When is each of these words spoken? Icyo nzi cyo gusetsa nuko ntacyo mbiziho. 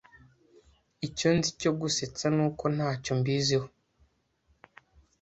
Icyo 1.07 1.29
nzi 1.37 1.49
cyo 1.61 1.71
gusetsa 1.79 2.25
nuko 2.35 2.63
ntacyo 2.75 3.11
mbiziho. 3.19 3.67